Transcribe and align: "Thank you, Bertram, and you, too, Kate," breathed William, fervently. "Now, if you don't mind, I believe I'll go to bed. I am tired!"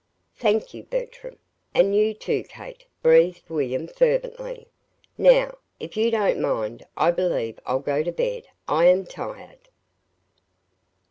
"Thank 0.35 0.73
you, 0.73 0.81
Bertram, 0.81 1.37
and 1.75 1.95
you, 1.95 2.15
too, 2.15 2.41
Kate," 2.49 2.87
breathed 3.03 3.47
William, 3.51 3.85
fervently. 3.85 4.67
"Now, 5.15 5.59
if 5.79 5.95
you 5.95 6.09
don't 6.09 6.41
mind, 6.41 6.87
I 6.97 7.11
believe 7.11 7.59
I'll 7.67 7.77
go 7.77 8.01
to 8.01 8.11
bed. 8.11 8.47
I 8.67 8.85
am 8.85 9.05
tired!" 9.05 9.69